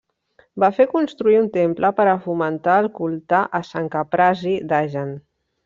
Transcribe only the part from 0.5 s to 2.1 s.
Va fer construir un temple per